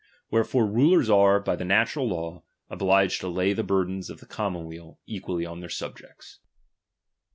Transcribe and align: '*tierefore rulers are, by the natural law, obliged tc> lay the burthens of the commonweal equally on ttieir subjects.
'*tierefore 0.31 0.65
rulers 0.67 1.11
are, 1.11 1.39
by 1.39 1.55
the 1.55 1.63
natural 1.63 2.07
law, 2.09 2.41
obliged 2.71 3.21
tc> 3.21 3.31
lay 3.31 3.53
the 3.53 3.61
burthens 3.63 4.09
of 4.09 4.19
the 4.19 4.25
commonweal 4.25 4.99
equally 5.05 5.45
on 5.45 5.61
ttieir 5.61 5.71
subjects. 5.71 6.39